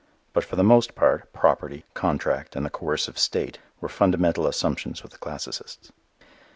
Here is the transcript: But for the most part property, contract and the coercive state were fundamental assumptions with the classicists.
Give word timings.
But 0.33 0.43
for 0.43 0.55
the 0.55 0.63
most 0.63 0.95
part 0.95 1.31
property, 1.31 1.85
contract 1.93 2.55
and 2.55 2.65
the 2.65 2.71
coercive 2.71 3.19
state 3.19 3.59
were 3.79 3.87
fundamental 3.87 4.47
assumptions 4.47 5.03
with 5.03 5.11
the 5.11 5.19
classicists. 5.19 5.91